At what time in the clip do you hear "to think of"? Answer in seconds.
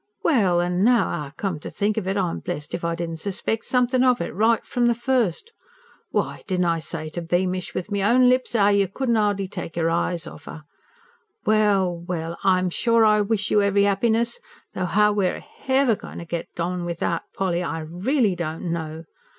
1.59-2.07